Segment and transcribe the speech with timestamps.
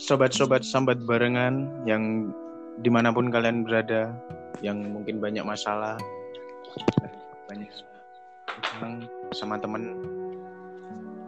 [0.00, 2.32] sobat-sobat sambat barengan yang
[2.80, 4.16] di mana pun kalian berada,
[4.64, 6.00] yang mungkin banyak masalah,
[7.44, 7.68] banyak
[8.48, 9.04] utang
[9.36, 10.00] sama temen,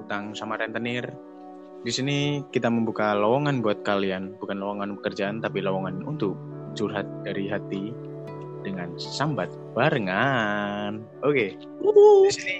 [0.00, 1.04] utang sama rentenir.
[1.84, 6.32] Di sini kita membuka lowongan buat kalian, bukan lowongan pekerjaan, tapi lowongan untuk
[6.72, 7.92] curhat dari hati
[8.64, 11.04] dengan sambat barengan.
[11.20, 11.60] Oke,
[12.24, 12.56] di sini,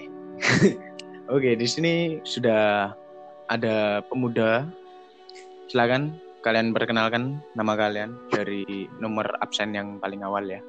[1.35, 1.95] oke di sini
[2.27, 2.93] sudah
[3.49, 4.67] ada pemuda
[5.73, 10.61] Silakan kalian perkenalkan nama kalian dari nomor absen yang paling awal ya.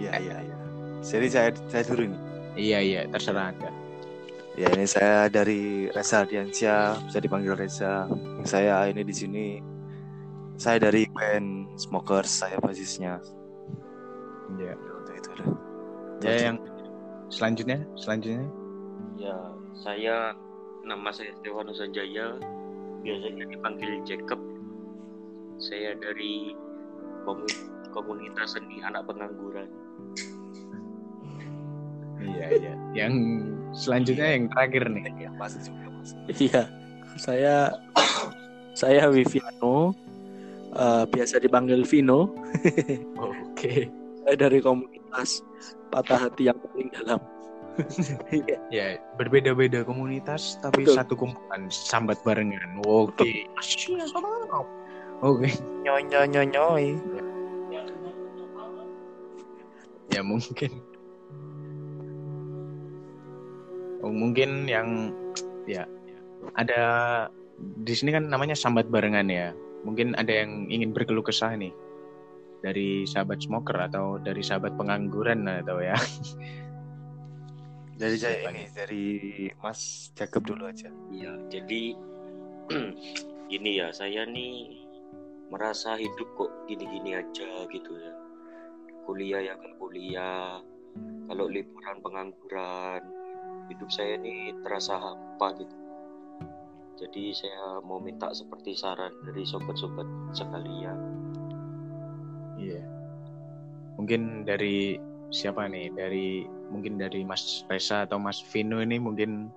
[0.00, 0.56] Iya iya iya.
[1.04, 2.20] Jadi saya saya dulu nih.
[2.56, 3.68] Iya iya terserah anda.
[4.56, 8.08] Ya ini saya dari Reza Diansyah, bisa dipanggil Reza.
[8.48, 9.60] Saya ini di sini
[10.56, 13.20] saya dari band Smokers, saya basisnya.
[14.56, 14.72] Iya.
[14.80, 15.48] Untuk itu udah.
[16.24, 16.56] Ya yang
[17.28, 18.48] selanjutnya, selanjutnya.
[19.20, 19.36] Ya,
[19.84, 20.32] saya
[20.82, 22.34] Nama saya Stefano Sanjaya,
[23.06, 24.40] biasanya dipanggil Jacob.
[25.62, 26.50] Saya dari
[27.94, 29.70] komunitas seni anak pengangguran.
[32.18, 32.74] Iya iya.
[32.94, 33.14] Yang
[33.74, 35.04] selanjutnya yang terakhir nih.
[35.06, 35.30] Iya,
[36.38, 36.62] iya.
[37.14, 37.54] saya
[38.80, 39.94] saya Viviano,
[40.74, 42.32] uh, biasa dipanggil Vino.
[43.18, 43.54] Oke.
[43.54, 43.80] okay.
[44.22, 45.42] Saya dari komunitas
[45.90, 47.20] patah hati yang paling dalam.
[48.76, 50.96] ya berbeda-beda komunitas tapi Betul.
[50.96, 52.80] satu kumpulan sambat barengan.
[52.84, 53.16] Oke.
[53.16, 53.36] Okay.
[55.22, 55.46] oke.
[55.46, 55.52] Okay.
[55.86, 56.86] nyoy nyoy nyoy nyoy
[60.12, 60.70] ya mungkin.
[64.02, 65.14] Oh, mungkin yang
[65.64, 65.88] ya
[66.58, 66.82] ada
[67.82, 69.56] di sini kan namanya sambat barengan ya.
[69.82, 71.72] Mungkin ada yang ingin berkeluh kesah nih.
[72.62, 75.98] Dari sahabat smoker atau dari sahabat pengangguran atau ya
[78.02, 79.06] dari saya ini dari
[79.62, 80.90] Mas Jacob dulu aja.
[81.14, 81.94] Iya, jadi
[83.56, 84.82] ini ya saya nih
[85.54, 88.12] merasa hidup kok gini-gini aja gitu ya.
[89.06, 90.58] Kuliah ya kan kuliah,
[91.30, 93.02] kalau liburan pengangguran,
[93.70, 95.76] hidup saya ini terasa hampa gitu.
[97.06, 100.98] Jadi saya mau minta seperti saran dari sobat-sobat sekalian.
[102.58, 102.82] Iya.
[103.98, 104.98] Mungkin dari
[105.32, 105.90] siapa nih?
[105.96, 109.48] Dari mungkin dari Mas Reza atau Mas Vino ini mungkin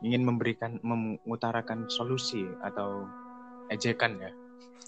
[0.00, 3.04] ingin memberikan mengutarakan solusi atau
[3.68, 4.32] ejekan ya.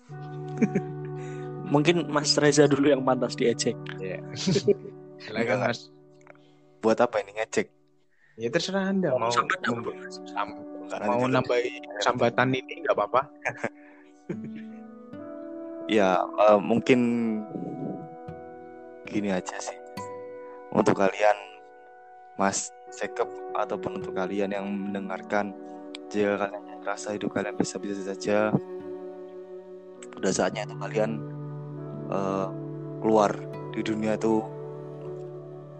[1.72, 3.76] mungkin Mas Reza dulu yang pantas diejek.
[4.00, 4.18] Ya.
[5.22, 5.92] Silakan Mas.
[6.80, 7.68] Buat apa ini ngecek?
[8.38, 9.82] Ya terserah Anda mau sambat mau,
[11.10, 13.22] mau nambahin sambatan ini nggak apa-apa.
[15.90, 17.00] ya uh, mungkin
[19.08, 19.74] gini aja sih
[20.72, 21.36] untuk kalian
[22.38, 25.52] Mas Jacob ataupun untuk kalian yang mendengarkan
[26.08, 28.48] jika kalian merasa hidup kalian bisa-bisa saja
[30.16, 31.20] udah saatnya itu kalian
[32.10, 32.48] uh,
[32.98, 33.30] keluar
[33.70, 34.42] di dunia itu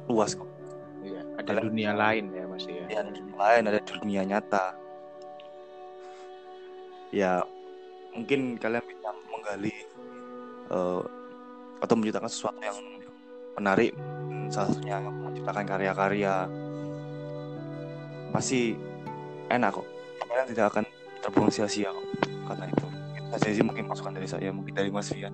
[0.06, 0.46] luas kok.
[1.02, 4.66] Iya, ada kalian, dunia lain ya mas ya, ya ada dunia lain ada dunia nyata.
[7.08, 7.32] Ya
[8.12, 9.74] mungkin kalian bisa menggali
[10.70, 11.02] uh,
[11.80, 12.78] atau menciptakan sesuatu yang
[13.58, 13.96] menarik
[14.48, 16.34] salah satunya menciptakan karya-karya.
[18.34, 18.76] Pasti
[19.48, 19.86] enak kok.
[20.28, 20.84] Kalian tidak akan
[21.24, 22.06] terbuang sia-sia kok
[22.52, 22.86] kata itu.
[23.16, 25.32] Itu saja sih mungkin masukan dari saya mungkin dari Mas Fian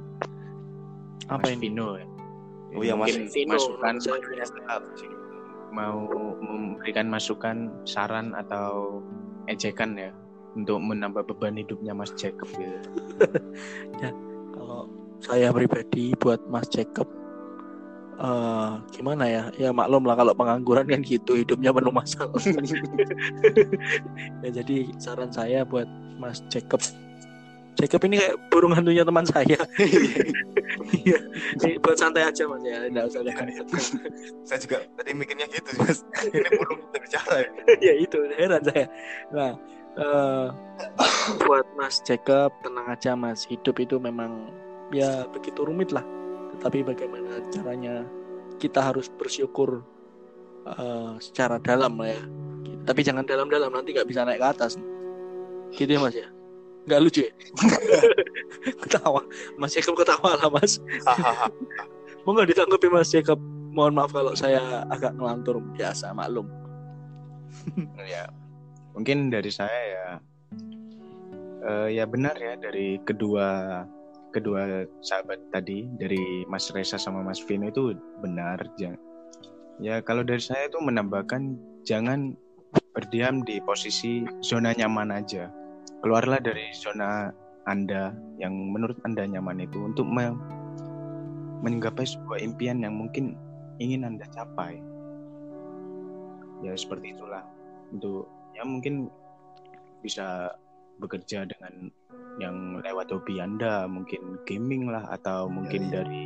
[1.28, 2.06] apa yang Vino ya.
[2.74, 3.56] Oh ya Mas Vino.
[3.56, 3.94] Masukan
[5.74, 6.06] mau
[6.38, 9.02] memberikan masukan saran atau
[9.50, 10.14] ejekan ya
[10.54, 12.78] untuk menambah beban hidupnya Mas Jacob gitu
[14.00, 14.14] ya
[14.54, 14.86] kalau
[15.18, 17.10] saya pribadi buat Mas Jacob
[18.18, 19.42] uh, gimana ya?
[19.56, 22.34] Ya maklum lah kalau pengangguran kan gitu hidupnya penuh masalah.
[24.44, 25.88] Ya jadi saran saya buat
[26.20, 26.80] Mas Jacob.
[27.74, 29.58] Jacob ini kayak burung hantunya teman saya.
[30.94, 31.18] Iya.
[31.80, 32.86] Buat santai aja mas ya.
[32.86, 33.20] Tidak usah
[34.46, 36.04] saya juga tadi mikirnya gitu mas.
[36.28, 37.50] Ini burung berbicara ya.
[37.80, 38.18] Ya itu.
[38.36, 38.86] Heran saya.
[39.32, 39.52] Nah
[39.98, 40.46] uh,
[41.42, 43.42] buat Mas Jacob tenang aja mas.
[43.48, 44.50] Hidup itu memang
[44.94, 46.04] ya begitu rumit lah
[46.64, 48.08] tetapi bagaimana caranya
[48.56, 49.84] kita harus bersyukur
[50.64, 52.22] uh, secara dalam lah ya.
[52.88, 54.80] Tapi jangan dalam-dalam nanti nggak bisa naik ke atas.
[55.76, 56.24] Gitu ya mas ya?
[56.88, 57.32] Nggak lucu ya?
[58.80, 59.28] Ketawa.
[59.60, 60.80] Mas Jacob ketawa lah mas.
[62.24, 63.36] Mau nggak ditanggapi mas Jacob.
[63.68, 65.60] Mohon maaf kalau saya agak ngelantur.
[65.76, 66.48] Biasa maklum.
[68.08, 68.32] Ya
[68.96, 70.06] mungkin dari saya ya.
[71.60, 73.84] Uh, ya benar ya dari kedua
[74.34, 78.58] kedua sahabat tadi dari Mas Reza sama Mas Vino itu benar.
[79.78, 81.54] Ya kalau dari saya itu menambahkan
[81.86, 82.34] jangan
[82.94, 85.50] berdiam di posisi zona nyaman aja.
[86.04, 87.32] keluarlah dari zona
[87.64, 90.36] anda yang menurut anda nyaman itu untuk me-
[91.64, 93.40] menggapai sebuah impian yang mungkin
[93.80, 94.84] ingin anda capai
[96.60, 97.40] ya seperti itulah
[97.88, 99.08] untuk ya mungkin
[100.04, 100.52] bisa
[101.00, 101.88] bekerja dengan
[102.36, 106.04] yang lewat hobi anda mungkin gaming lah atau mungkin iya.
[106.04, 106.22] dari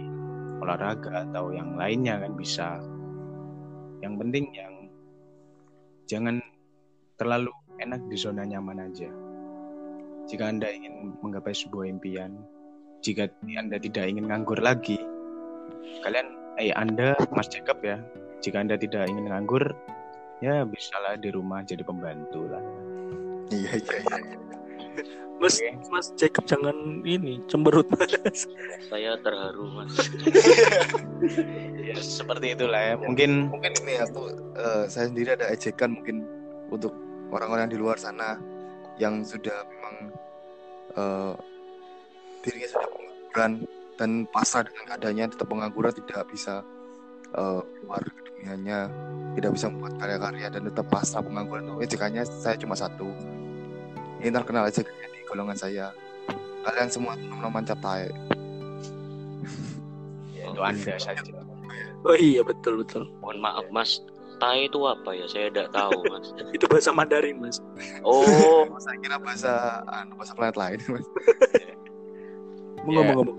[0.59, 2.83] olahraga atau yang lainnya kan bisa
[4.03, 4.75] yang penting yang
[6.11, 6.43] jangan
[7.15, 9.07] terlalu enak di zona nyaman aja
[10.27, 12.35] jika anda ingin menggapai sebuah impian
[13.01, 14.99] jika anda tidak ingin nganggur lagi
[16.03, 16.27] kalian
[16.59, 18.03] eh anda Mas Jacob ya
[18.43, 19.63] jika anda tidak ingin nganggur
[20.43, 22.63] ya bisalah di rumah jadi pembantu lah
[23.49, 24.48] Iya iya iya.
[25.39, 25.71] Mas Oke.
[25.95, 26.75] Mas Jacob jangan
[27.07, 27.87] ini cemberut.
[28.91, 29.95] Saya terharu mas.
[31.89, 32.95] ya seperti itulah ya.
[32.99, 36.27] Mungkin Mungkin ini aku eh, saya sendiri ada ejekan mungkin
[36.75, 36.91] untuk
[37.31, 38.35] orang-orang di luar sana
[38.99, 39.97] yang sudah memang
[40.99, 41.35] eh,
[42.43, 43.53] dirinya sudah pengangguran
[43.99, 46.67] dan pasrah dengan keadaannya tetap pengangguran tidak bisa
[47.31, 48.91] eh, keluar ke dunianya
[49.39, 51.63] tidak bisa membuat karya-karya dan tetap pasrah pengangguran.
[51.79, 53.07] Itu ejekannya saya cuma satu.
[54.19, 54.83] Ini terkenal di
[55.29, 55.93] golongan saya
[56.65, 57.13] kalian semua
[57.49, 58.09] mancap tae
[60.33, 61.23] ya, itu anda saja
[62.05, 64.01] oh iya betul betul Mohon maaf mas.
[64.39, 65.27] Tai itu apa ya?
[65.27, 66.31] Saya tidak tahu mas.
[66.57, 67.59] itu bahasa Mandarin mas
[68.01, 71.07] Oh, saya kira bahasa anu, bahasa planet lain Mas.
[72.87, 73.03] mau Ya.
[73.03, 73.39] ngomong-ngomong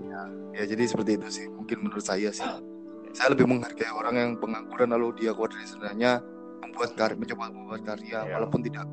[0.52, 2.44] ya jadi seperti itu sih mungkin menurut saya sih
[3.10, 6.20] saya lebih menghargai orang yang pengangguran lalu dia keluar dari zonanya
[6.60, 8.36] membuat karya mencoba membuat karya Ya.
[8.36, 8.84] walaupun tidak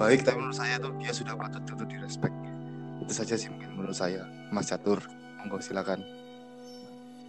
[0.00, 2.32] baik tapi menurut saya tuh dia sudah patut untuk direspek
[3.00, 5.04] itu saja sih mungkin menurut saya Mas Catur
[5.36, 6.00] monggo silakan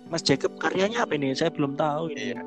[0.08, 2.42] Mas Jacob karyanya apa ini saya belum tahu ini Iya.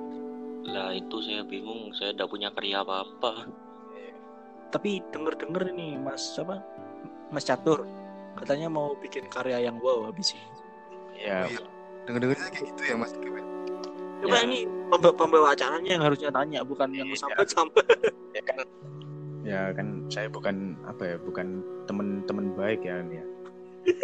[0.65, 1.93] lah itu saya bingung.
[1.93, 3.45] Saya tidak punya karya apa-apa.
[4.73, 6.59] tapi denger-denger ini Mas apa
[7.29, 7.85] Mas Catur
[8.35, 10.49] katanya mau bikin karya yang wow habis ini
[11.21, 11.61] ya Oh, iya.
[12.03, 13.37] dengar-dengarnya kayak gitu ya Mas Coba
[14.25, 14.41] Ya.
[14.43, 17.21] ini pembawa, pembawa acaranya yang harusnya tanya bukan yang Iya.
[17.23, 17.85] sampai-sampai
[18.33, 18.57] ya kan
[19.45, 23.25] ya kan saya bukan apa ya bukan teman-teman baik ya ya.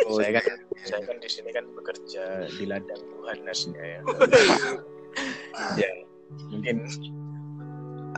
[0.05, 3.81] Oh, saya kan iya, iya, saya kan di sini kan bekerja di ladang Tuhan nasnya
[3.83, 4.01] ya.
[5.75, 5.91] Ya
[6.47, 6.87] mungkin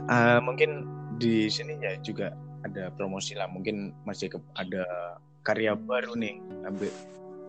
[0.05, 0.71] eh, mungkin
[1.17, 2.37] di sini ya juga
[2.67, 3.49] ada promosi lah.
[3.49, 4.85] Mungkin Mas Jacob ada
[5.47, 6.37] karya baru nih.
[6.69, 6.93] Ambil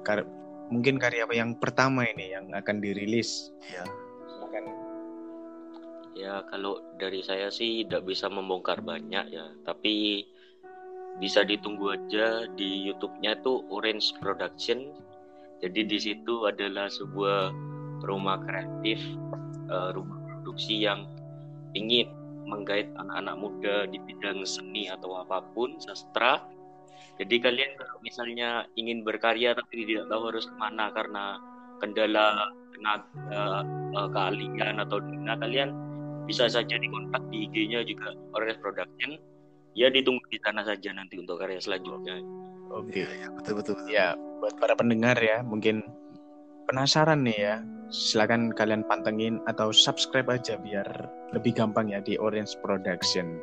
[0.08, 0.30] kar-
[0.72, 3.52] mungkin karya yang pertama ini yang akan dirilis.
[3.68, 3.84] Iya.
[4.24, 4.64] silakan
[6.14, 10.26] Ya kalau dari saya sih tidak bisa membongkar banyak ya, tapi
[11.18, 14.94] bisa ditunggu aja di YouTube-nya tuh Orange Production.
[15.62, 17.50] Jadi di situ adalah sebuah
[18.06, 19.02] rumah kreatif,
[19.70, 21.10] eh, rumah produksi yang
[21.74, 22.10] ingin
[22.46, 26.46] menggait anak-anak muda di bidang seni atau apa pun sastra.
[27.18, 31.42] Jadi kalian kalau misalnya ingin berkarya tapi tidak tahu harus ke mana karena
[31.82, 33.66] kendala tenaga,
[33.98, 35.70] eh, keahlian atau dana kalian
[36.24, 39.20] bisa saja dikontak di IG-nya juga Orange Production.
[39.74, 42.22] Ya ditunggu di sana saja nanti untuk karya selanjutnya.
[42.74, 43.90] oke Iya, iya, betul betul betul.
[43.90, 45.86] ya buat para pendengar ya mungkin
[46.66, 47.56] penasaran nih ya
[47.94, 50.88] silakan kalian pantengin atau subscribe aja biar
[51.38, 53.38] lebih gampang ya di Orange Production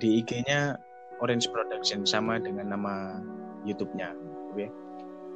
[0.00, 0.80] di IG-nya
[1.20, 3.20] Orange Production sama dengan nama
[3.68, 4.16] YouTube-nya
[4.56, 4.66] oke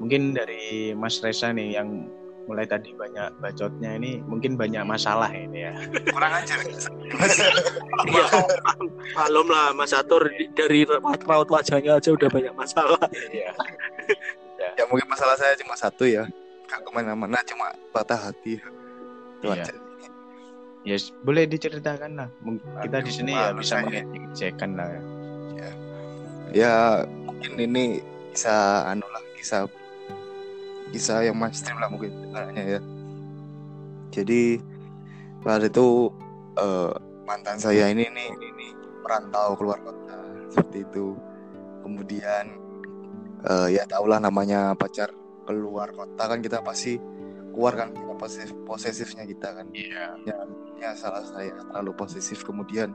[0.00, 2.08] mungkin dari Mas Reza nih yang
[2.46, 5.72] mulai tadi banyak bacotnya ini mungkin banyak masalah ini ya
[6.08, 6.58] kurang ajar
[8.06, 8.26] Iya,
[9.16, 10.86] malum lah Mas Catur dari
[11.26, 13.50] raut wajahnya aja udah banyak masalah Iya.
[14.78, 16.22] ya mungkin masalah saya cuma satu ya
[16.66, 18.62] gak ke mana-mana cuma patah hati
[19.38, 19.66] itu Iya.
[19.66, 19.74] aja
[20.86, 22.30] Yes, boleh diceritakan lah.
[22.78, 24.06] Kita di sini ya bisa saya.
[24.06, 24.86] mengecekan lah.
[25.58, 25.70] ya.
[26.54, 26.74] ya
[27.26, 27.98] mungkin ini
[28.30, 29.66] kisah anu lah kisah
[30.90, 32.12] kisah yang mainstream lah mungkin
[32.54, 32.80] ya.
[34.14, 34.60] Jadi
[35.42, 36.10] pada itu
[36.58, 36.92] eh,
[37.26, 38.66] mantan saya ini nih ini
[39.02, 40.18] merantau keluar kota
[40.50, 41.14] seperti itu.
[41.82, 42.44] Kemudian
[43.46, 45.10] eh, ya tahulah namanya pacar
[45.46, 46.98] keluar kota kan kita pasti
[47.54, 49.66] keluar kan kita posesif posesifnya kita kan.
[49.74, 50.06] Iya.
[50.24, 50.36] ya,
[50.80, 52.42] ya salah saya terlalu posesif.
[52.46, 52.94] Kemudian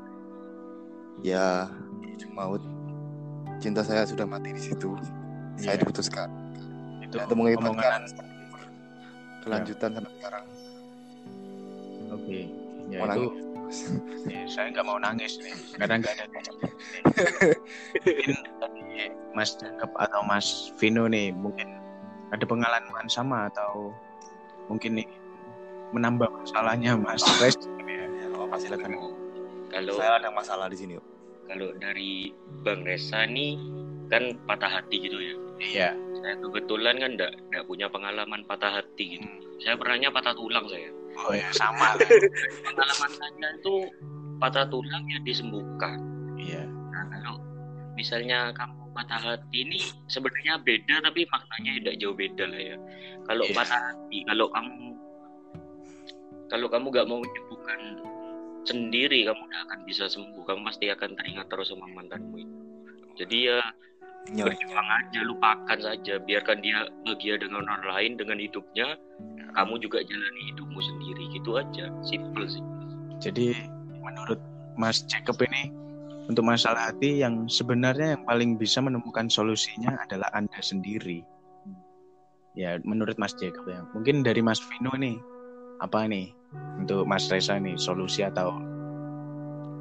[1.21, 1.69] ya
[2.33, 2.63] maut
[3.61, 4.95] cinta saya sudah mati di situ.
[5.59, 5.85] Saya Iya.
[5.85, 6.40] diputuskan
[7.11, 8.01] Itu Ya, itu mengakibatkan omongan.
[9.41, 10.43] kelanjutan sampai sekarang
[12.09, 12.39] Oke.
[12.87, 13.77] Ya Mau itu nangis.
[14.25, 16.53] ya, saya nggak mau nangis nih karena nggak ada mungkin
[18.57, 18.81] tadi
[19.31, 21.67] Mas Jacob atau Mas Vino nih mungkin
[22.29, 23.89] ada pengalaman sama atau
[24.67, 25.07] mungkin nih
[25.91, 28.05] menambah masalahnya Mas Res ya.
[28.07, 28.91] ya apa silakan
[29.67, 30.93] Kalau saya ada masalah di sini
[31.47, 33.55] kalau dari Bang Resa nih
[34.07, 35.89] kan patah hati gitu ya Iya.
[36.21, 39.27] Saya kebetulan kan enggak enggak punya pengalaman patah hati gitu
[39.61, 41.91] saya pernahnya patah tulang saya Oh ya sama.
[42.65, 43.75] pengalaman saya itu
[44.39, 45.99] patah tulang ya disembuhkan
[46.39, 46.63] Iya.
[46.65, 47.35] Nah, kalau
[47.93, 52.77] misalnya kamu patah hati ini sebenarnya beda tapi maknanya tidak jauh beda lah ya.
[53.27, 53.53] Kalau Iya.
[53.53, 54.87] patah hati, kalau kamu
[56.49, 57.79] kalau kamu gak mau menyembuhkan
[58.67, 60.43] sendiri, kamu gak akan bisa sembuh.
[60.43, 62.57] Kamu pasti akan teringat terus sama mantanmu itu.
[63.23, 63.59] Jadi ya
[64.29, 68.93] Ya, berjuang aja, lupakan saja, biarkan dia bahagia dengan orang lain dengan hidupnya.
[69.57, 72.63] Kamu juga jalani hidupmu sendiri, gitu aja, simple sih.
[73.17, 73.57] Jadi
[73.97, 74.37] menurut
[74.77, 75.73] Mas Jacob ini
[76.29, 81.25] untuk masalah hati yang sebenarnya yang paling bisa menemukan solusinya adalah Anda sendiri.
[82.53, 83.81] Ya, menurut Mas Jacob ya.
[83.97, 85.17] Mungkin dari Mas Vino nih
[85.81, 86.29] apa nih
[86.77, 88.53] untuk Mas Reza nih solusi atau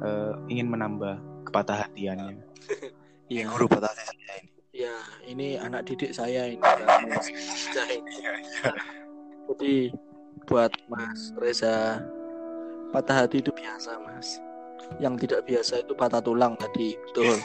[0.01, 2.41] eh, ingin menambah kepatah hatiannya?
[3.31, 3.47] Iya.
[3.47, 4.51] guru hati saya ini.
[4.75, 6.59] Ya, ini anak didik saya ini.
[6.59, 8.15] ya, Mas Reza ini.
[9.47, 9.75] Jadi
[10.51, 12.03] buat Mas Reza
[12.91, 14.35] patah hati itu biasa, Mas.
[14.99, 17.39] Yang tidak biasa itu patah tulang tadi, betul.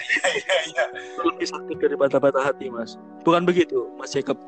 [0.00, 0.84] Iya, iya.
[0.88, 2.96] Itu lebih sakit daripada patah hati, Mas.
[3.20, 4.40] Bukan begitu, Mas Jacob?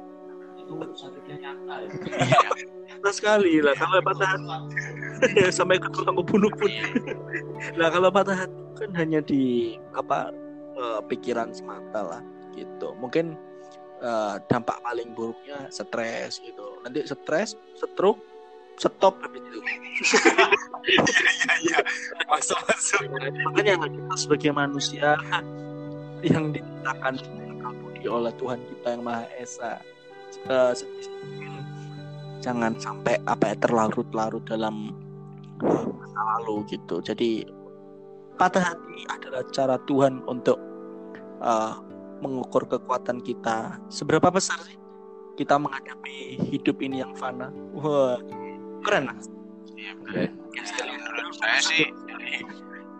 [0.56, 1.88] Itu sakitnya nyata ya.
[3.02, 6.71] Nyata sekali lah kalau patah hati sampai ke tulang membunuh pun.
[7.75, 10.30] Nah, kalau patah hati kan hanya di apa
[10.78, 12.23] eh, pikiran semata lah
[12.54, 12.94] gitu.
[12.94, 13.35] Mungkin
[14.06, 16.78] eh, dampak paling buruknya stres gitu.
[16.87, 18.23] Nanti stres, stroke,
[18.78, 19.59] stop habis itu.
[20.82, 20.99] Iya,
[21.62, 21.78] iya.
[22.26, 23.02] Masuk, masuk.
[23.50, 25.14] Makanya kita sebagai manusia
[26.26, 27.18] yang diciptakan
[27.99, 29.78] di oleh Tuhan kita yang Maha Esa,
[30.42, 30.75] mungkin
[32.42, 34.90] jangan sampai apa ya terlarut-larut dalam
[35.62, 36.99] eh, masa lalu gitu.
[36.99, 37.46] Jadi
[38.34, 40.58] patah hati adalah cara Tuhan untuk
[41.38, 41.72] eh,
[42.20, 43.78] mengukur kekuatan kita.
[43.88, 44.76] Seberapa besar sih
[45.38, 47.49] kita menghadapi hidup ini yang fana?
[47.78, 48.18] Wah,
[48.84, 49.30] keren Mas.
[49.78, 50.28] Iya, betul.
[50.90, 52.42] Menurut saya sih dari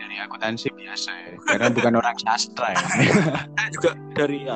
[0.00, 1.30] dari akuntansi biasa ya.
[1.50, 2.82] Karena bukan orang sastra ya.
[3.58, 4.46] Saya juga dari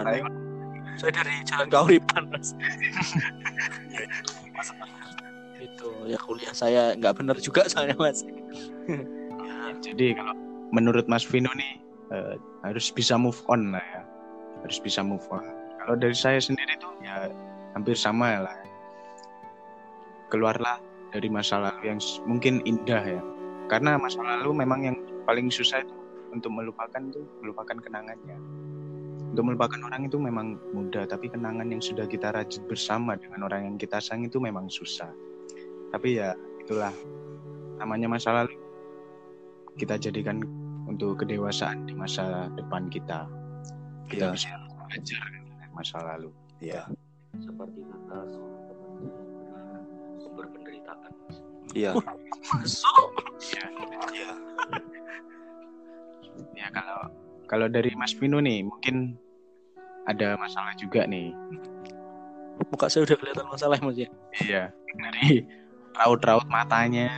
[0.97, 2.57] saya dari Jalan Kauripan Mas.
[5.57, 8.23] itu ya kuliah saya nggak benar juga saya Mas.
[9.87, 10.35] Jadi kalau
[10.73, 11.81] menurut Mas Vino nih
[12.13, 12.35] eh,
[12.65, 14.03] harus bisa move on lah ya.
[14.65, 15.45] Harus bisa move on.
[15.81, 17.31] Kalau dari saya sendiri tuh ya
[17.77, 18.57] hampir sama lah.
[20.29, 20.83] Keluarlah
[21.15, 23.23] dari masa lalu yang mungkin indah ya.
[23.71, 24.97] Karena masa lalu memang yang
[25.27, 25.95] paling susah itu
[26.35, 28.39] untuk melupakan tuh melupakan kenangannya.
[29.37, 33.69] Untuk melupakan orang itu memang mudah, tapi kenangan yang sudah kita rajut bersama dengan orang
[33.69, 35.13] yang kita sayang itu memang susah.
[35.93, 36.33] Tapi ya
[36.65, 36.89] itulah
[37.77, 38.57] namanya masa lalu
[39.77, 40.41] kita jadikan
[40.89, 43.29] untuk kedewasaan di masa depan kita.
[44.09, 44.41] Kita Iya.
[44.41, 46.31] bisa belajar dari masa lalu.
[46.65, 46.83] Iya.
[47.37, 49.77] Seperti kata seorang teman saya,
[50.17, 51.13] sumber penderitaan.
[51.77, 51.93] Iya.
[52.57, 53.09] Masuk.
[54.17, 54.33] Iya.
[56.57, 57.13] Ya kalau
[57.45, 59.26] kalau dari Mas Vino nih mungkin
[60.07, 61.35] ada masalah juga nih.
[62.73, 64.09] Muka saya udah kelihatan masalah Mas ya.
[64.41, 64.63] Iya.
[64.97, 65.45] Dari
[65.97, 67.11] raut-raut matanya.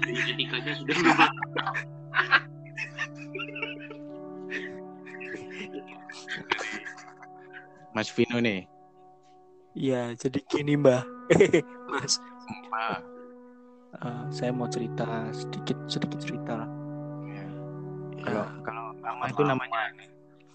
[0.00, 1.30] Ketikanya sudah berubah.
[7.92, 8.64] Mas Vino nih.
[9.72, 11.04] Iya, jadi gini Mbah.
[11.92, 13.00] Mas, Sumpah.
[14.00, 16.56] eh, saya mau cerita sedikit sedikit cerita.
[17.28, 17.44] Ya.
[18.16, 19.80] Ya, Kalau kalau lama itu namanya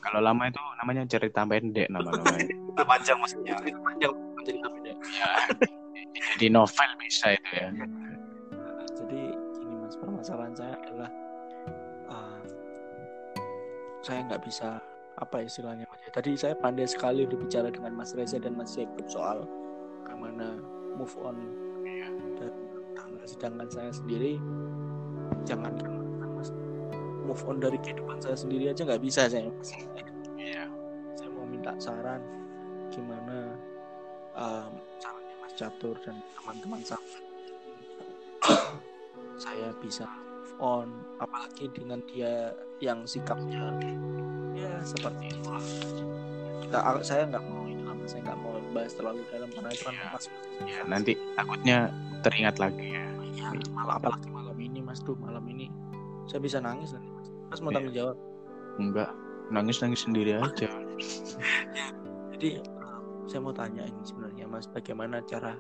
[0.02, 2.56] kalau lama itu namanya cerita pendek nama-namanya.
[2.90, 3.58] Panjang maksudnya.
[3.58, 4.14] cerita panjang
[4.46, 4.96] cerita pendek.
[5.18, 5.32] ya.
[6.38, 7.68] Jadi novel bisa itu ya.
[7.74, 9.22] Nah, jadi
[9.58, 11.10] gini mas permasalahan saya adalah
[12.10, 12.42] uh,
[14.06, 14.78] saya nggak bisa
[15.18, 16.10] apa istilahnya mas ya.
[16.14, 19.38] tadi saya pandai sekali berbicara dengan mas Reza dan mas Jacob soal
[20.06, 20.62] bagaimana
[20.94, 21.38] move on
[22.38, 22.54] dan
[22.94, 24.38] tangga sedangkan saya sendiri
[25.50, 25.74] jangan
[27.28, 29.52] move on dari kehidupan saya sendiri aja nggak bisa saya.
[30.40, 30.64] Iya.
[31.20, 32.24] saya mau minta saran
[32.88, 33.52] gimana
[34.32, 34.72] um,
[35.04, 37.20] caranya Mas Catur dan teman-teman saya
[39.44, 40.88] saya bisa move on
[41.20, 43.76] apalagi dengan dia yang sikapnya
[44.56, 45.52] ya seperti itu
[46.68, 49.94] kita saya nggak mau ini lama saya nggak mau bahas terlalu dalam karena itu kan
[49.96, 50.08] Iya.
[50.16, 50.26] mas
[50.68, 51.78] Ya, nanti takutnya
[52.26, 53.06] teringat lagi ya.
[53.38, 55.70] ya, malah apalagi malam ini mas tuh malam ini
[56.28, 57.17] saya bisa nangis nanti
[57.48, 57.76] mas mau Iya.
[57.80, 58.18] tanggung jawab?
[58.78, 59.10] Enggak,
[59.50, 60.70] nangis-nangis sendiri aja.
[62.38, 65.58] Jadi uh, saya mau tanya ini sebenarnya Mas, bagaimana cara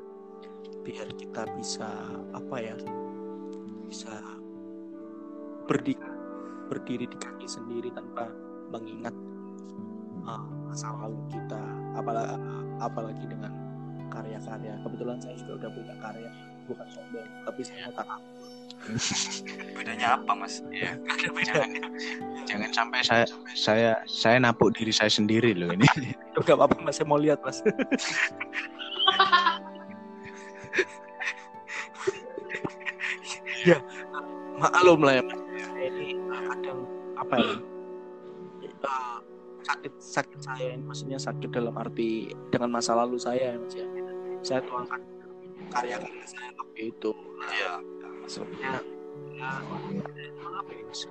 [0.85, 1.89] biar kita bisa
[2.31, 2.75] apa ya,
[3.87, 4.13] bisa
[5.67, 5.99] berdiri
[6.67, 8.27] berdiri di kaki sendiri tanpa
[8.71, 9.15] mengingat
[10.27, 11.63] uh, masa lalu kita.
[11.97, 12.35] Apalagi
[12.77, 13.51] apalagi dengan
[14.11, 14.77] karya-karya.
[14.85, 16.29] Kebetulan saya juga udah punya karya
[16.67, 18.07] bukan sombong tapi saya tak
[19.77, 21.71] bedanya apa mas ya ada jangan
[22.47, 25.87] jangan sampai saya saya saya napuk diri saya sendiri loh ini
[26.45, 27.65] Gak apa-apa mas, saya mau lihat mas.
[33.65, 33.81] ya,
[34.61, 35.41] maklum lah ya mas.
[35.81, 36.79] Ini kadang
[37.17, 37.53] apa ya?
[39.67, 43.87] sakit sakit saya ini maksudnya sakit dalam arti dengan masa lalu saya ya mas ya.
[44.45, 45.01] Saya tuangkan
[45.71, 47.11] karya-karya saya waktu itu.
[47.53, 47.73] iya
[48.23, 48.81] Maksudnya
[49.37, 49.49] ya,
[50.41, 51.01] apa ya, Mas?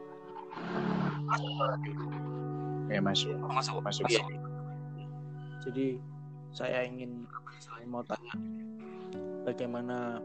[2.87, 4.23] ya masuk masuk masuk Iya.
[5.67, 5.87] Jadi
[6.55, 8.35] saya ingin apa ya, saya mau tanya
[9.43, 10.23] bagaimana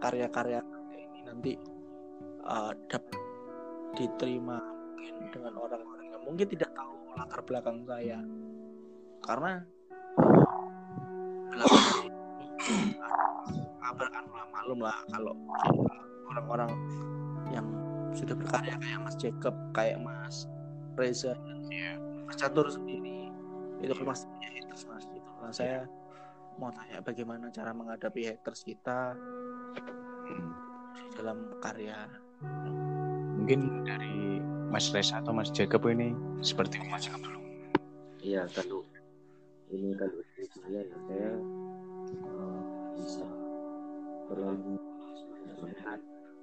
[0.00, 0.64] karya-karya
[0.96, 1.52] ini nanti
[2.44, 3.16] uh, dapat
[3.94, 4.58] diterima
[4.96, 8.18] mungkin dengan orang-orang yang mungkin tidak tahu latar belakang saya
[9.20, 9.52] karena
[11.52, 12.10] belakang
[13.90, 15.34] kabar kan maklum lah kalau
[16.30, 16.70] orang-orang
[17.50, 17.66] yang
[18.14, 20.46] sudah berkarya kayak Mas Jacob kayak Mas
[20.94, 21.34] Reza
[22.22, 23.30] Mas Catur sendiri
[23.82, 25.30] itu kan pasti punya haters mas gitu.
[25.40, 25.88] Nah saya
[26.60, 29.16] mau tanya bagaimana cara menghadapi haters kita
[30.28, 30.36] di
[31.16, 32.06] dalam karya?
[33.40, 34.38] Mungkin dari
[34.70, 37.40] Mas Reza atau Mas Jacob ini seperti Mas Jacob dulu
[38.20, 38.86] Iya kalau
[39.72, 41.30] ini kalau saya ya saya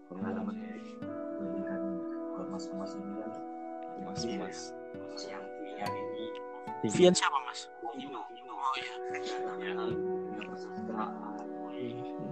[0.07, 0.55] pengalaman
[1.37, 1.81] dengan
[2.47, 3.31] mas-mas ini kan?
[4.07, 4.23] Mas.
[4.23, 6.25] Mas yang pilihan ini.
[6.87, 7.67] Vian siapa mas?
[7.97, 8.95] Ino Ino oh iya.
[10.37, 11.37] Persastraan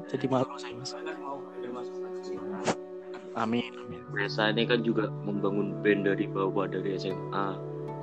[0.05, 0.91] jadi malu saya mas.
[1.17, 1.98] Mau ada masuk
[3.36, 4.01] amin amin.
[4.15, 7.48] Reza ini kan juga membangun band dari bawah dari SMA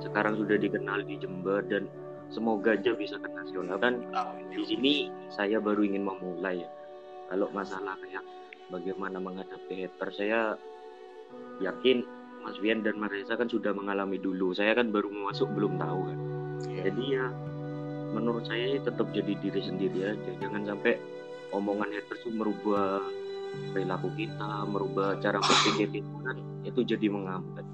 [0.03, 1.87] sekarang sudah dikenal di Jember dan
[2.27, 3.79] semoga aja bisa ke nasional.
[3.79, 4.03] Kan
[4.51, 4.93] di sini
[5.31, 6.69] saya baru ingin memulai ya.
[7.31, 8.21] Kalau masalah kayak
[8.73, 10.09] bagaimana menghadapi hater.
[10.17, 10.39] Saya
[11.61, 12.01] yakin
[12.41, 14.51] Mas Wian dan Mas Reza kan sudah mengalami dulu.
[14.57, 16.19] Saya kan baru masuk belum tahu kan.
[16.65, 17.29] Jadi ya
[18.13, 20.31] menurut saya tetap jadi diri sendiri aja.
[20.41, 20.97] Jangan sampai
[21.53, 22.99] omongan haters itu merubah
[23.69, 27.65] perilaku kita merubah cara berpikir kita kan itu jadi menghambat.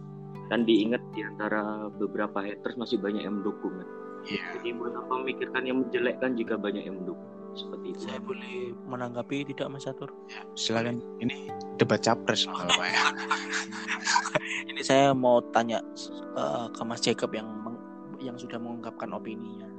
[0.50, 3.90] Dan diingat di antara beberapa haters masih banyak yang mendukung kan.
[4.28, 4.44] Iya.
[4.60, 9.48] Jadi buat apa memikirkan yang menjelekkan jika banyak yang mendukung seperti itu saya boleh menanggapi
[9.54, 10.10] tidak mas Catur
[10.54, 11.50] silakan ini
[11.82, 13.04] debat capres loh kalau Pak ya
[14.72, 15.82] ini saya mau tanya
[16.38, 17.84] uh, ke Mas Jacob yang meng-
[18.20, 19.70] yang sudah mengungkapkan opininya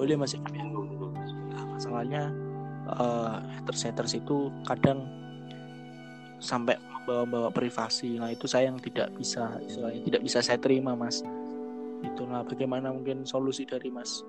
[0.00, 0.64] boleh Mas Jacob ya?
[0.64, 2.22] Nah, masalahnya
[2.88, 5.04] eh, haters-haters itu kadang
[6.40, 8.16] sampai membawa-bawa privasi.
[8.16, 11.20] Nah, itu saya yang tidak bisa istilahnya tidak bisa saya terima, Mas.
[12.00, 14.24] Itulah bagaimana mungkin solusi dari Mas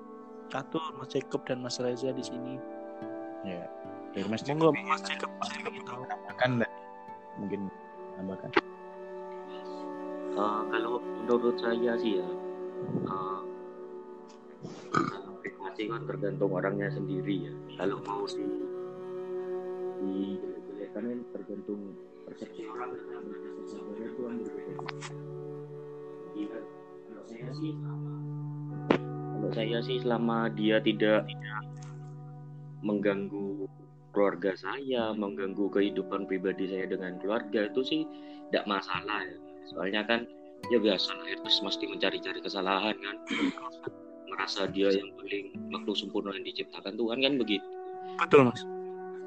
[0.51, 2.59] Catur, Mas Jacob dan Mas Reza di sini.
[3.47, 3.65] Ya
[4.11, 4.73] dari Mas Jacob.
[4.75, 6.03] Mas tahu.
[6.05, 6.71] tambahkan dan
[7.39, 7.61] mungkin
[8.19, 8.49] tambahkan
[10.31, 12.27] Eh, kalau menurut saya sih ya
[13.03, 13.39] eh,
[15.43, 17.53] privasi kan tergantung orangnya sendiri ya.
[17.75, 18.47] Kalau mau di
[20.01, 22.95] di kan tergantung persepsi orang.
[22.95, 24.73] Dengan persepsi orang itu kan berbeda
[26.31, 26.59] Iya,
[27.11, 27.71] kalau saya sih
[29.35, 31.59] kalau saya sih selama dia tidak tidak
[32.81, 33.69] mengganggu
[34.11, 38.01] keluarga saya, mengganggu kehidupan pribadi saya dengan keluarga itu sih
[38.51, 39.37] tidak masalah ya.
[39.71, 40.27] Soalnya kan
[40.69, 43.15] ya biasa lah terus mesti mencari-cari kesalahan kan.
[44.31, 47.67] Merasa dia yang paling makhluk sempurna yang diciptakan Tuhan kan begitu.
[48.19, 48.61] Betul, Mas.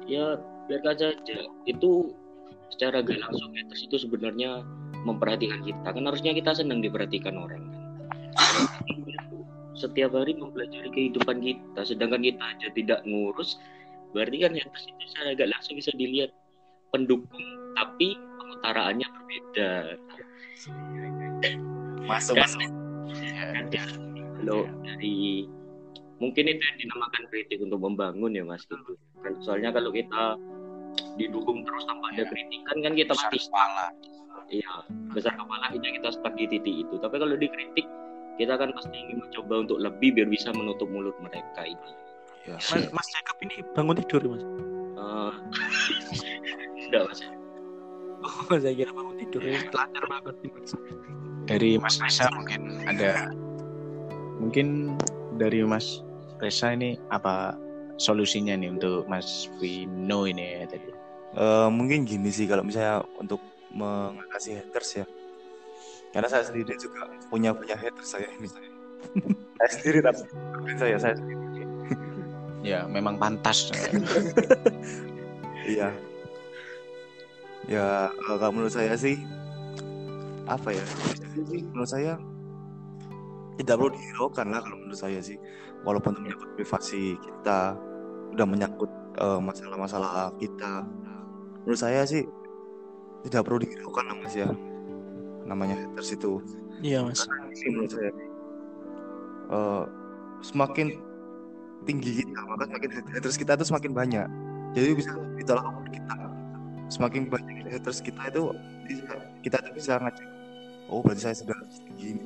[0.05, 0.37] Ya
[0.69, 1.37] biarkan saja.
[1.65, 2.13] Itu
[2.73, 4.65] secara gak langsung haters itu sebenarnya
[5.05, 5.87] memperhatikan kita.
[5.93, 7.81] Kan harusnya kita senang diperhatikan orang kan.
[9.75, 13.59] Setiap hari mempelajari kehidupan kita, sedangkan kita aja tidak ngurus,
[14.15, 16.31] berarti kan haters itu secara gak langsung bisa dilihat.
[16.95, 17.43] Pendukung,
[17.75, 19.71] tapi pengutaraannya berbeda.
[22.07, 22.63] masuk Kan, masuk.
[23.35, 23.83] Kan ya,
[24.39, 25.43] kalau dari
[26.23, 28.63] mungkin itu yang dinamakan kritik untuk membangun ya mas.
[28.63, 28.95] Gitu.
[29.19, 30.39] Kan soalnya kalau kita
[31.19, 32.31] didukung terus tanpa ada Ya.
[32.31, 33.87] kritikan kan kita besar pasti kepala.
[34.45, 34.71] Iya
[35.11, 36.95] besar kepala kita kita stuck di titik itu.
[37.01, 37.85] Tapi kalau dikritik
[38.35, 41.91] kita kan pasti ingin mencoba untuk lebih biar bisa menutup mulut mereka ini.
[42.45, 44.43] ya Mas, Mas Jacob ini bangun tidur, Mas.
[44.95, 45.31] Eh,
[46.85, 47.19] sudah mas.
[48.25, 49.41] Oh, saya kira bangun tidur.
[49.73, 50.71] Lancar banget nih, Mas.
[51.45, 53.29] dari Mas Reza mungkin ada
[54.41, 54.97] mungkin
[55.37, 56.01] dari Mas
[56.41, 57.53] Reza ini apa
[58.01, 60.95] solusinya nih untuk Mas Vino ini ya tadi
[61.35, 63.43] Eh, mungkin gini sih kalau misalnya untuk
[63.75, 65.05] mengatasi haters ya
[66.15, 68.47] karena saya sendiri juga punya punya haters saya ini.
[69.59, 70.23] Saya sendiri tapi
[70.79, 71.43] saya saya sendiri.
[72.63, 73.67] Ya, memang pantas.
[75.75, 75.91] iya.
[77.67, 79.19] Ya kalau menurut saya sih
[80.47, 80.85] apa ya?
[81.75, 82.15] Menurut saya
[83.59, 85.35] tidak perlu dihiraukan lah kalau menurut saya sih.
[85.83, 87.75] Walaupun menyangkut privasi kita
[88.31, 90.87] udah menyangkut eh, masalah-masalah kita.
[91.67, 92.23] Menurut saya sih
[93.27, 94.47] tidak perlu dihiraukan lah mas ya
[95.45, 96.41] namanya haters itu
[96.83, 97.23] Iya mas.
[97.55, 98.11] sih menurut saya
[99.45, 99.83] Eh,
[100.41, 100.97] semakin
[101.85, 104.27] tinggi kita maka semakin haters kita itu semakin banyak.
[104.73, 106.15] Jadi bisa ditolak ukur kita.
[106.89, 108.49] Semakin banyak haters kita itu
[109.45, 110.27] kita tuh bisa ngecek
[110.89, 112.21] oh berarti saya sudah tinggi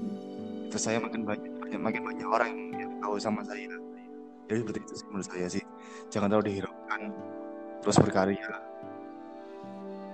[0.67, 3.71] terus saya makin banyak, banyak makin banyak orang yang, yang tahu sama saya.
[4.47, 5.63] Jadi seperti itu sih menurut saya sih.
[6.11, 7.01] Jangan terlalu dihiraukan
[7.83, 8.55] terus berkarya.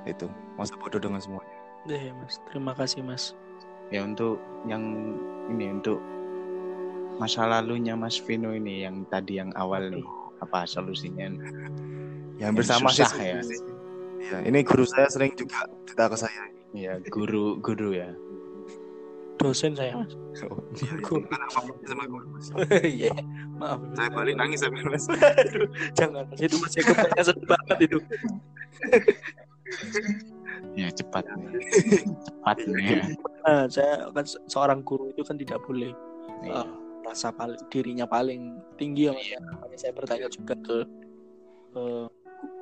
[0.06, 1.55] Itu masa bodoh dengan semuanya
[1.86, 2.42] Deh mas.
[2.50, 3.34] Terima kasih mas.
[3.94, 4.82] ya untuk yang
[5.46, 6.02] ini untuk
[7.22, 10.02] masa lalunya Mas Vino ini yang tadi yang awal nih
[10.42, 11.30] apa solusinya?
[11.30, 11.38] yang
[12.42, 13.40] Yang bersama sih susah ya.
[14.20, 16.44] ya ini guru saya sering juga cerita ke saya
[16.76, 18.10] Ya guru guru ya.
[19.38, 20.12] Dosen saya mas.
[20.50, 20.92] Oh, iya.
[21.00, 21.24] Guru.
[21.30, 21.40] Kan
[21.86, 22.50] sama guru mas
[22.84, 23.14] Iya.
[23.56, 23.80] Maaf.
[23.96, 25.06] saya balik nangis saya mas
[25.46, 27.98] Aduh, jangan mas itu masih kepalanya sedih banget itu.
[30.76, 31.64] Ya cepat nih.
[32.28, 33.04] Cepat nih ya.
[33.46, 35.96] Nah, saya kan se- seorang guru itu kan tidak boleh
[36.44, 36.62] Iya.
[36.62, 36.68] Ah,
[37.08, 39.40] rasa paling dirinya paling tinggi ya mas ya.
[39.40, 40.78] Makanya saya bertanya juga ke
[41.80, 42.06] eh,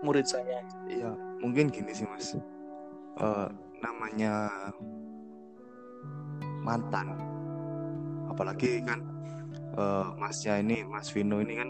[0.06, 0.62] murid saya.
[0.86, 2.38] Iya, mungkin gini sih mas.
[3.18, 3.48] Eh,
[3.82, 4.48] namanya
[6.64, 7.18] mantan,
[8.32, 9.00] apalagi kan
[9.76, 11.70] eh, masnya ini, Mas Vino ini kan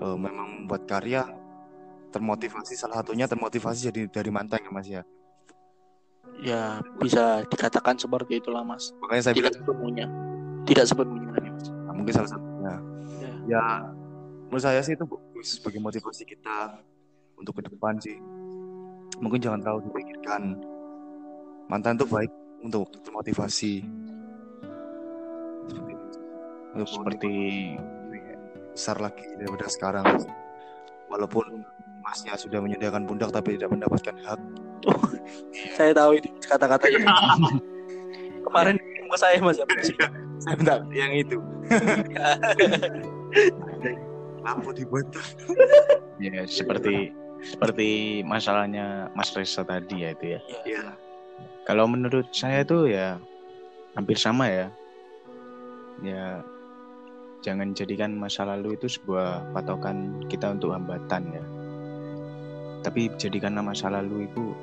[0.00, 1.26] eh, memang membuat karya
[2.08, 5.02] termotivasi salah satunya termotivasi jadi dari mantan ya mas ya.
[6.38, 8.94] Ya bisa dikatakan seperti itulah mas.
[9.02, 10.06] Makanya saya Tidak bilang sepenuhnya.
[10.68, 11.66] Tidak sepenuhnya mas.
[11.70, 12.74] nah, mungkin salah satunya.
[13.18, 13.30] Ya.
[13.48, 13.64] Ya,
[14.46, 16.78] menurut saya sih itu bagus sebagai motivasi kita
[17.34, 18.18] untuk ke depan sih.
[19.18, 20.54] Mungkin jangan terlalu dipikirkan.
[21.66, 23.82] Mantan itu baik untuk termotivasi.
[25.68, 25.92] Seperti.
[26.74, 27.34] Untuk Seperti
[28.78, 30.06] besar lagi daripada sekarang.
[31.10, 31.66] Walaupun
[32.04, 34.40] masnya sudah menyediakan pundak tapi tidak mendapatkan hak.
[35.74, 37.06] Saya tahu itu kata-katanya.
[38.46, 39.64] Kemarin ke saya mas ya.
[39.66, 39.90] Mas.
[40.38, 41.38] Saya minta yang itu.
[44.46, 45.06] Lampu dibuat.
[46.22, 47.10] ya seperti
[47.42, 50.40] seperti masalahnya Mas Reza tadi ya itu ya.
[50.64, 50.82] Iya.
[51.66, 53.18] Kalau menurut saya tuh ya
[53.98, 54.66] hampir sama ya.
[56.02, 56.42] Ya
[57.42, 61.44] jangan jadikan masa lalu itu sebuah patokan kita untuk hambatan ya.
[62.88, 64.56] Tapi jadikanlah masa lalu itu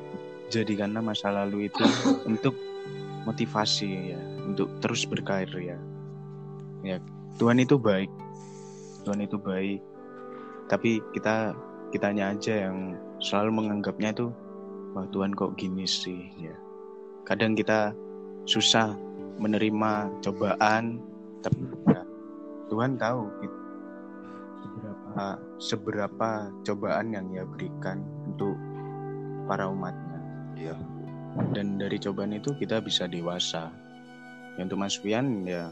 [0.50, 1.86] jadikanlah masa lalu itu
[2.30, 2.58] untuk
[3.30, 5.78] motivasi ya, untuk terus berkarya.
[6.82, 6.98] Ya,
[7.38, 8.10] Tuhan itu baik.
[9.06, 9.78] Tuhan itu baik.
[10.66, 11.54] Tapi kita
[11.94, 14.28] kitanya aja yang selalu menganggapnya itu
[14.92, 16.56] wah Tuhan kok gini sih ya
[17.28, 17.92] kadang kita
[18.48, 18.96] susah
[19.40, 21.00] menerima cobaan
[21.44, 21.62] tapi
[21.92, 22.02] ya,
[22.72, 23.58] Tuhan tahu gitu,
[25.15, 26.30] seberapa seberapa
[26.67, 28.56] cobaan yang ia berikan untuk
[29.47, 30.19] para umatnya
[30.56, 30.75] Iya.
[31.51, 33.71] dan dari cobaan itu kita bisa dewasa
[34.56, 35.71] ya, untuk Mas Fian ya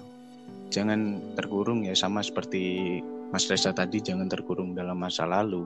[0.72, 3.00] jangan terkurung ya sama seperti
[3.32, 5.64] Mas Reza tadi jangan terkurung dalam masa lalu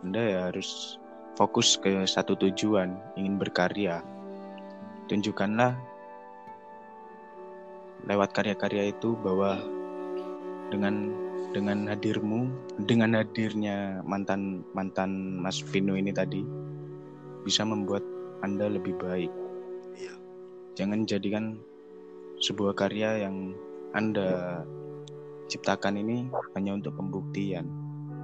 [0.00, 0.96] anda ya harus
[1.36, 4.00] fokus ke satu tujuan, ingin berkarya.
[5.12, 5.76] Tunjukkanlah
[8.08, 9.60] lewat karya-karya itu bahwa
[10.72, 11.12] dengan
[11.50, 12.46] dengan hadirmu,
[12.86, 16.46] dengan hadirnya mantan mantan Mas Vino ini tadi
[17.42, 18.04] bisa membuat
[18.46, 19.32] Anda lebih baik.
[19.98, 20.14] Iya.
[20.78, 21.58] Jangan jadikan
[22.40, 23.52] sebuah karya yang
[23.92, 24.62] Anda
[25.50, 27.66] ciptakan ini hanya untuk pembuktian,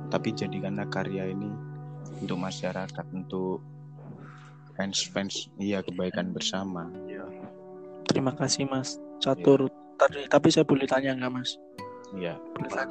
[0.08, 1.50] tapi jadikanlah karya ini
[2.22, 3.58] untuk masyarakat, untuk
[4.78, 6.86] fans-fans, iya kebaikan bersama.
[8.06, 9.66] Terima kasih Mas Catur.
[9.96, 11.56] Tadi, tapi saya boleh tanya nggak Mas?
[12.14, 12.38] Iya.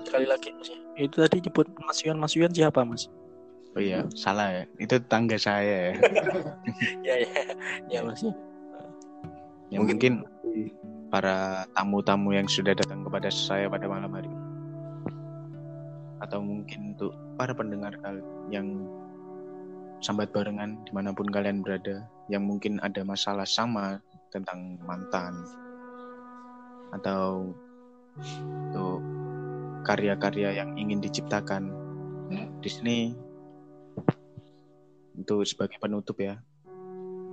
[0.03, 0.77] Sekali lagi Mas ya.
[0.99, 3.07] Itu tadi nyebut Mas Yuan, Mas Yuan siapa Mas?
[3.75, 4.63] Oh iya, salah ya.
[4.79, 5.93] Itu tetangga saya ya.
[7.07, 7.41] ya ya
[7.91, 8.33] ya Mas ya.
[9.73, 10.23] Ya, mungkin
[11.09, 14.43] para tamu-tamu yang sudah datang kepada saya pada malam hari ini.
[16.23, 18.87] Atau mungkin untuk para pendengar kal- yang
[19.99, 23.99] sambat barengan di mana pun kalian berada, yang mungkin ada masalah sama
[24.29, 25.33] tentang mantan
[26.93, 27.51] atau
[28.19, 29.03] untuk
[29.85, 31.69] karya-karya yang ingin diciptakan
[32.59, 32.97] di sini
[35.15, 36.39] untuk sebagai penutup ya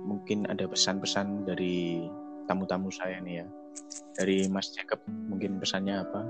[0.03, 2.05] mungkin ada pesan-pesan dari
[2.45, 3.47] tamu-tamu saya nih ya.
[4.19, 6.21] Dari Mas Jacob mungkin pesannya apa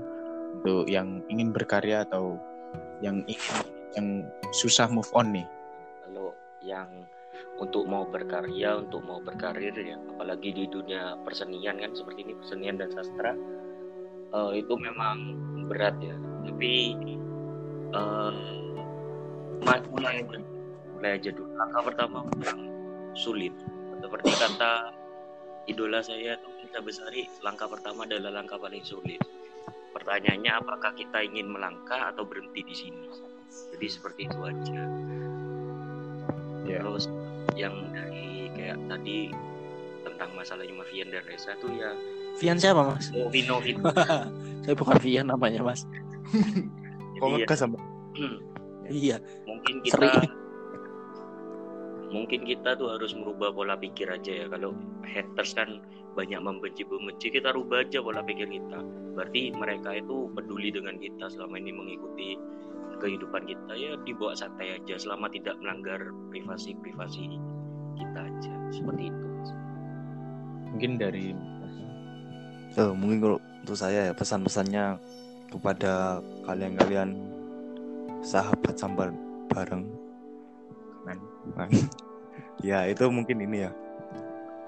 [0.62, 2.40] untuk yang ingin berkarya atau
[3.04, 3.54] yang ingin
[3.98, 4.08] yang
[4.54, 5.46] susah move on nih.
[6.06, 6.32] Kalau
[6.64, 6.88] yang
[7.60, 12.80] untuk mau berkarya, untuk mau berkarir ya, apalagi di dunia persenian kan seperti ini persenian
[12.80, 13.36] dan sastra
[14.34, 15.38] uh, itu memang
[15.70, 16.18] berat ya.
[16.44, 16.98] Tapi
[17.94, 18.34] uh,
[19.94, 20.38] mulai aja,
[20.98, 21.50] mulai aja dulu.
[21.54, 22.60] Langkah pertama yang
[23.14, 23.54] sulit.
[24.02, 24.92] Seperti kata
[25.70, 29.22] idola saya tuh kita besari, langkah pertama adalah langkah paling sulit.
[29.94, 33.06] Pertanyaannya apakah kita ingin melangkah atau berhenti di sini?
[33.72, 34.82] Jadi seperti itu aja.
[36.66, 36.82] Yeah.
[36.82, 37.06] Terus
[37.54, 39.30] yang dari kayak tadi
[40.02, 41.94] tentang masalahnya Vian dan Reza tuh ya
[42.40, 43.14] Vian siapa mas?
[43.14, 43.84] Oh, Vino Vino.
[44.64, 45.86] Saya bukan Vian namanya mas.
[47.20, 47.78] Kok ngegas sama?
[48.18, 48.38] Hmm.
[48.90, 49.22] Iya.
[49.46, 50.32] Mungkin kita Sering.
[52.14, 54.46] mungkin kita tuh harus merubah pola pikir aja ya.
[54.50, 54.74] Kalau
[55.06, 55.82] haters kan
[56.14, 58.82] banyak membenci-membenci, kita rubah aja pola pikir kita.
[59.14, 62.38] Berarti mereka itu peduli dengan kita selama ini mengikuti
[62.98, 67.36] kehidupan kita ya dibawa santai aja selama tidak melanggar privasi privasi
[67.98, 69.28] kita aja seperti itu
[70.72, 71.36] mungkin dari
[72.82, 74.98] mungkin kalau untuk saya ya pesan-pesannya
[75.54, 77.14] kepada kalian-kalian
[78.18, 79.14] sahabat sambar
[79.46, 79.86] bareng.
[81.54, 81.70] Kan
[82.68, 83.70] ya itu mungkin ini ya.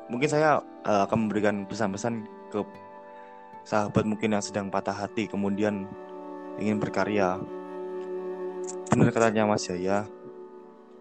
[0.06, 2.22] Mungkin saya uh, akan memberikan pesan-pesan
[2.54, 2.62] ke
[3.66, 5.90] sahabat mungkin yang sedang patah hati kemudian
[6.62, 7.42] ingin berkarya.
[8.94, 10.06] Benar katanya Mas Yaya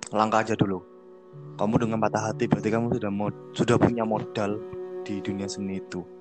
[0.10, 0.82] langkah aja dulu.
[1.62, 4.58] Kamu dengan patah hati berarti kamu sudah mod sudah punya modal
[5.06, 6.15] di dunia seni itu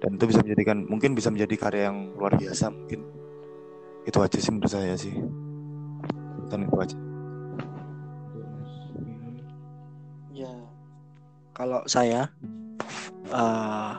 [0.00, 3.00] dan itu bisa menjadikan mungkin bisa menjadi karya yang luar biasa mungkin.
[4.06, 5.14] Itu aja sih menurut saya sih.
[6.46, 6.96] Dan itu aja.
[10.36, 10.52] Ya
[11.56, 12.28] kalau saya
[13.32, 13.96] uh,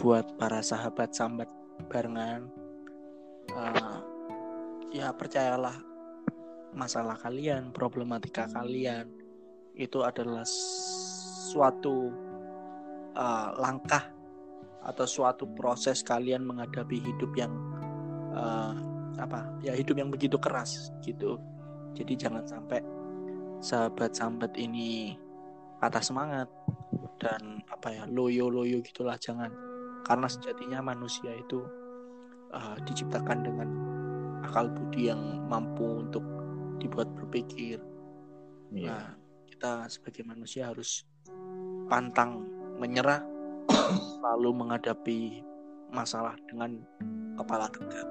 [0.00, 1.52] buat para sahabat sambat
[1.92, 2.48] barengan
[3.52, 4.00] uh,
[4.90, 5.76] ya percayalah
[6.76, 9.08] masalah kalian, problematika kalian
[9.76, 10.44] itu adalah
[11.52, 12.12] suatu
[13.16, 14.15] uh, langkah
[14.86, 17.52] atau suatu proses kalian menghadapi hidup yang
[18.30, 18.72] uh,
[19.18, 21.42] apa ya hidup yang begitu keras gitu.
[21.96, 22.84] Jadi jangan sampai
[23.58, 25.16] sahabat-sahabat ini
[25.80, 26.48] patah semangat
[27.18, 29.48] dan apa ya loyo-loyo gitulah jangan
[30.04, 31.64] karena sejatinya manusia itu
[32.54, 33.68] uh, diciptakan dengan
[34.46, 36.22] akal budi yang mampu untuk
[36.78, 37.82] dibuat berpikir.
[38.70, 38.92] Yeah.
[38.92, 39.06] Nah,
[39.50, 41.02] kita sebagai manusia harus
[41.88, 42.44] pantang
[42.76, 43.24] menyerah,
[44.22, 45.42] lalu menghadapi
[45.90, 46.78] masalah dengan
[47.38, 48.08] kepala tegak.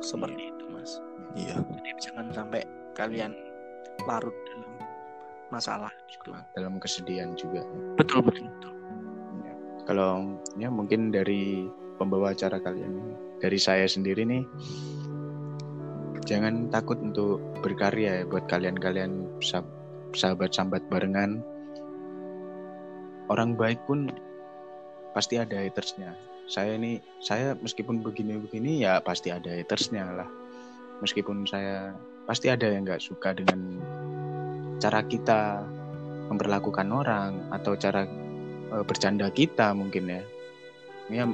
[0.00, 0.52] Seperti yeah.
[0.52, 0.92] itu, Mas.
[1.36, 1.56] Iya.
[1.60, 2.62] Jadi jangan sampai
[2.96, 3.32] kalian
[4.08, 4.72] larut dalam
[5.52, 6.32] masalah gitu.
[6.56, 7.60] Dalam kesedihan juga.
[8.00, 8.74] Betul, betul, betul.
[9.44, 9.54] Ya.
[9.84, 11.68] Kalau ya mungkin dari
[12.00, 13.12] pembawa acara kalian
[13.44, 14.40] dari saya sendiri nih
[16.24, 19.28] jangan takut untuk berkarya ya buat kalian-kalian
[20.16, 21.44] sahabat sambat barengan
[23.28, 24.08] orang baik pun
[25.12, 26.14] pasti ada hatersnya.
[26.50, 30.28] Saya ini saya meskipun begini-begini ya pasti ada hatersnya lah.
[31.02, 31.94] Meskipun saya
[32.26, 33.78] pasti ada yang nggak suka dengan
[34.82, 35.62] cara kita
[36.30, 38.06] memperlakukan orang atau cara
[38.70, 40.22] e, bercanda kita mungkin ya.
[41.10, 41.24] Ya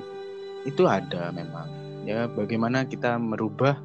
[0.64, 1.68] itu ada memang.
[2.08, 3.76] Ya bagaimana kita merubah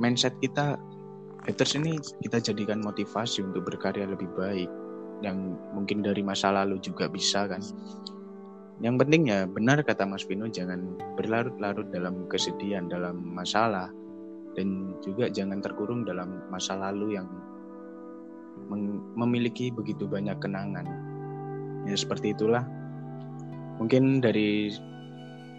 [0.00, 0.80] mindset kita
[1.44, 4.68] haters ini kita jadikan motivasi untuk berkarya lebih baik.
[5.20, 7.60] Yang mungkin dari masa lalu juga bisa kan
[8.80, 13.92] yang penting ya benar kata Mas Vino jangan berlarut-larut dalam kesedihan dalam masalah.
[14.56, 17.28] Dan juga jangan terkurung dalam masa lalu yang
[19.14, 20.88] memiliki begitu banyak kenangan.
[21.86, 22.64] Ya seperti itulah.
[23.78, 24.74] Mungkin dari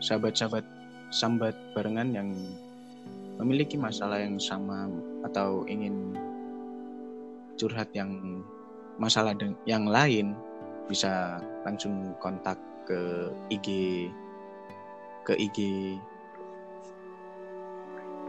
[0.01, 0.65] sahabat-sahabat
[1.13, 2.29] sambat barengan yang
[3.37, 4.89] memiliki masalah yang sama
[5.25, 6.17] atau ingin
[7.57, 8.41] curhat yang
[8.97, 9.33] masalah
[9.65, 10.33] yang lain
[10.89, 12.57] bisa langsung kontak
[12.91, 13.01] ke
[13.55, 13.67] IG
[15.23, 15.57] ke IG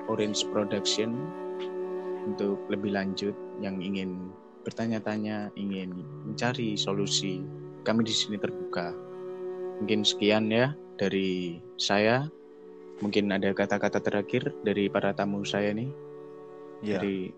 [0.07, 1.19] Orange Production
[2.23, 4.31] untuk lebih lanjut yang ingin
[4.63, 7.43] bertanya-tanya, ingin mencari solusi.
[7.83, 8.95] Kami di sini terbuka.
[9.83, 12.31] Mungkin sekian ya dari saya.
[13.03, 15.91] Mungkin ada kata-kata terakhir dari para tamu saya nih.
[16.87, 17.03] Ya.
[17.03, 17.35] Dari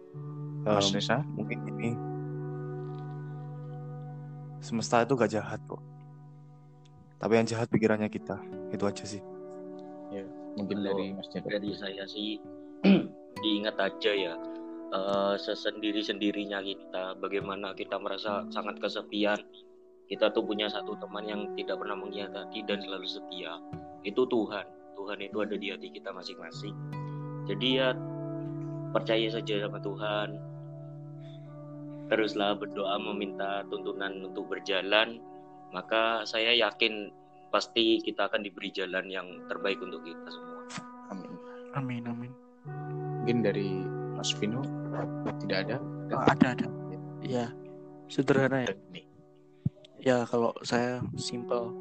[0.68, 1.24] Mas um, Reza.
[1.24, 1.90] Mungkin ini
[4.60, 5.93] semesta itu gak jahat kok.
[7.24, 8.36] Tapi yang jahat pikirannya kita.
[8.68, 9.24] Itu aja sih.
[10.12, 10.28] Ya,
[10.60, 11.48] mungkin Kalau dari Mas Jaka.
[11.48, 12.36] Dari saya sih
[13.42, 14.36] diingat aja ya.
[14.94, 19.42] Uh, sesendiri-sendirinya kita, bagaimana kita merasa sangat kesepian,
[20.08, 23.56] kita tuh punya satu teman yang tidak pernah mengkhianati dan selalu setia
[24.04, 26.76] itu Tuhan Tuhan itu ada di hati kita masing-masing
[27.48, 27.88] jadi ya
[28.92, 30.28] percaya saja sama Tuhan
[32.12, 35.24] teruslah berdoa meminta tuntunan untuk berjalan
[35.74, 37.10] maka saya yakin
[37.50, 40.54] pasti kita akan diberi jalan yang terbaik untuk kita semua
[41.12, 41.32] Amin.
[41.76, 42.32] Amin amin.
[43.20, 43.84] Mungkin dari
[44.14, 44.62] Mas Vino
[45.44, 45.76] tidak ada.
[46.14, 46.66] Oh, ada ada.
[47.24, 47.50] Ya
[48.08, 48.74] sederhana ya.
[50.00, 51.72] Ya kalau saya simple.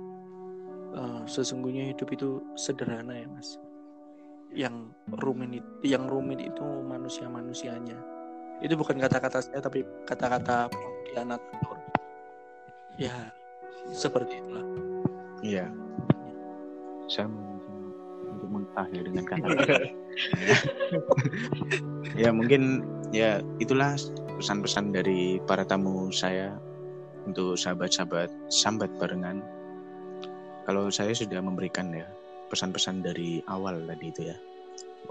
[0.93, 3.57] Eh, sesungguhnya hidup itu sederhana ya mas.
[4.53, 7.97] Yang rumit itu, yang rumit itu manusia manusianya.
[8.61, 11.77] Itu bukan kata-kata saya tapi kata-kata pengkhianator.
[13.01, 13.33] Ya
[13.91, 14.65] seperti itulah.
[15.43, 15.67] Iya.
[17.11, 17.27] Saya
[18.33, 19.47] untuk mengakhir dengan kata
[22.21, 23.97] ya mungkin ya itulah
[24.37, 26.53] pesan-pesan dari para tamu saya
[27.23, 29.39] untuk sahabat-sahabat sambat barengan.
[30.63, 32.07] Kalau saya sudah memberikan ya
[32.47, 34.37] pesan-pesan dari awal tadi itu ya.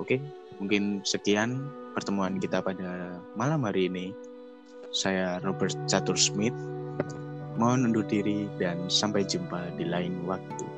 [0.00, 0.16] Oke,
[0.56, 4.16] mungkin sekian pertemuan kita pada malam hari ini.
[4.92, 6.56] Saya Robert Catur Smith.
[7.60, 10.71] Mohon undur diri dan sampai jumpa di lain waktu.